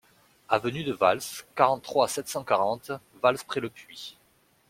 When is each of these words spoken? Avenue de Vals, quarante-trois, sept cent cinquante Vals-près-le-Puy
Avenue 0.49 0.83
de 0.83 0.93
Vals, 0.93 1.45
quarante-trois, 1.53 2.07
sept 2.07 2.27
cent 2.27 2.39
cinquante 2.39 2.91
Vals-près-le-Puy 3.21 4.17